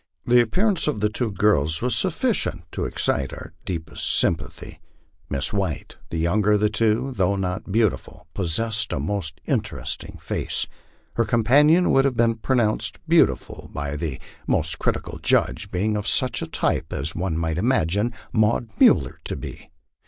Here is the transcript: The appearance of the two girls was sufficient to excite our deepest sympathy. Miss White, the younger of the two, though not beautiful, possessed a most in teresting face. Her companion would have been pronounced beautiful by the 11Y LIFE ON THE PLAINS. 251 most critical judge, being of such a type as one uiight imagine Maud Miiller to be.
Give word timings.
The 0.25 0.41
appearance 0.41 0.87
of 0.87 0.99
the 0.99 1.09
two 1.09 1.31
girls 1.31 1.79
was 1.83 1.95
sufficient 1.95 2.63
to 2.71 2.85
excite 2.85 3.31
our 3.33 3.53
deepest 3.65 4.17
sympathy. 4.19 4.79
Miss 5.29 5.53
White, 5.53 5.97
the 6.09 6.17
younger 6.17 6.53
of 6.53 6.59
the 6.61 6.69
two, 6.71 7.13
though 7.15 7.35
not 7.35 7.71
beautiful, 7.71 8.25
possessed 8.33 8.93
a 8.93 8.99
most 8.99 9.39
in 9.45 9.59
teresting 9.59 10.19
face. 10.19 10.65
Her 11.17 11.23
companion 11.23 11.91
would 11.91 12.05
have 12.05 12.17
been 12.17 12.33
pronounced 12.37 12.97
beautiful 13.07 13.69
by 13.71 13.91
the 13.95 14.07
11Y 14.07 14.09
LIFE 14.09 14.17
ON 14.17 14.17
THE 14.17 14.17
PLAINS. 14.17 14.47
251 14.47 14.57
most 14.57 14.79
critical 14.79 15.19
judge, 15.19 15.71
being 15.71 15.95
of 15.95 16.07
such 16.07 16.41
a 16.41 16.47
type 16.47 16.91
as 16.91 17.13
one 17.15 17.37
uiight 17.37 17.57
imagine 17.57 18.11
Maud 18.33 18.69
Miiller 18.79 19.17
to 19.25 19.35
be. 19.35 19.69